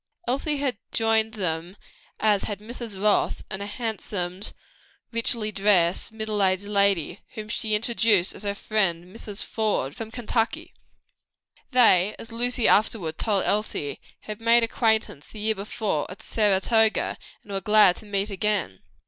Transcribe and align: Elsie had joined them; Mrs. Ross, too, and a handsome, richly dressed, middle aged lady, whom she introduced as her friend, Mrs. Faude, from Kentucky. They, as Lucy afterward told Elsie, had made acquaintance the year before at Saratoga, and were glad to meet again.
Elsie 0.27 0.57
had 0.57 0.79
joined 0.91 1.35
them; 1.35 1.77
Mrs. 2.19 2.99
Ross, 2.99 3.37
too, 3.37 3.43
and 3.51 3.61
a 3.61 3.67
handsome, 3.67 4.39
richly 5.11 5.51
dressed, 5.51 6.11
middle 6.11 6.41
aged 6.41 6.65
lady, 6.65 7.21
whom 7.35 7.47
she 7.49 7.75
introduced 7.75 8.33
as 8.33 8.41
her 8.41 8.55
friend, 8.55 9.15
Mrs. 9.15 9.43
Faude, 9.45 9.93
from 9.95 10.09
Kentucky. 10.09 10.73
They, 11.69 12.15
as 12.17 12.31
Lucy 12.31 12.67
afterward 12.67 13.19
told 13.19 13.43
Elsie, 13.45 13.99
had 14.21 14.41
made 14.41 14.63
acquaintance 14.63 15.27
the 15.27 15.37
year 15.39 15.53
before 15.53 16.09
at 16.09 16.23
Saratoga, 16.23 17.15
and 17.43 17.51
were 17.51 17.61
glad 17.61 17.95
to 17.97 18.07
meet 18.07 18.31
again. 18.31 18.79